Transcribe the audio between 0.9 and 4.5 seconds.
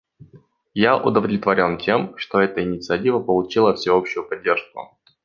удовлетворен тем, что эта инициатива получила всеобщую